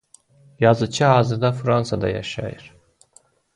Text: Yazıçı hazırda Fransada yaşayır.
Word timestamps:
Yazıçı 0.59 1.05
hazırda 1.05 1.51
Fransada 1.51 2.09
yaşayır. 2.09 2.75